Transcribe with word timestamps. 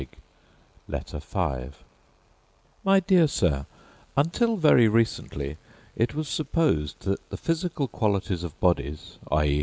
]LETTER 0.87 1.19
V 1.19 1.69
My 2.83 3.01
dear 3.01 3.27
Sir, 3.27 3.67
Until 4.17 4.57
very 4.57 4.87
recently 4.87 5.57
it 5.95 6.15
was 6.15 6.27
supposed 6.27 7.01
that 7.01 7.29
the 7.29 7.37
physical 7.37 7.87
qualities 7.87 8.43
of 8.43 8.59
bodies, 8.59 9.19
i. 9.31 9.59